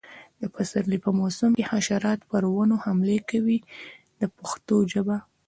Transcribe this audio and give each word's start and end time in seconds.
د 0.41 0.43
پسرلي 0.55 0.99
په 1.05 1.09
موسم 1.19 1.49
کې 1.57 1.67
حشرات 1.71 2.19
پر 2.31 2.43
ونو 2.53 2.75
حملې 2.85 3.17
کوي 3.29 3.57
په 4.17 4.25
پښتو 4.37 4.75
ژبه. 4.91 5.17